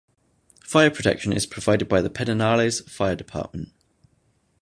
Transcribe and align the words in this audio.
Fire 0.63 0.89
protection 0.89 1.31
is 1.31 1.45
provided 1.45 1.87
by 1.87 2.01
the 2.01 2.09
Pedernales 2.09 2.89
Fire 2.89 3.15
Department. 3.15 3.69